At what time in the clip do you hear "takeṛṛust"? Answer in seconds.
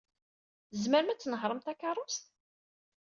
1.61-2.23